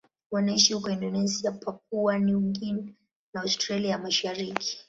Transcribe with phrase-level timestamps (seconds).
[0.31, 2.93] Wanaishi huko Indonesia, Papua New Guinea
[3.33, 4.79] na Australia ya Mashariki.